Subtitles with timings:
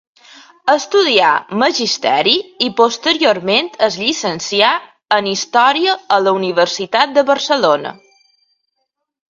[0.73, 2.33] Estudià magisteri
[2.69, 4.71] i posteriorment es llicencià
[5.19, 7.95] en Història a la Universitat de Barcelona.